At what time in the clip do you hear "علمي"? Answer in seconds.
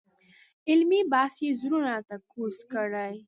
0.69-1.01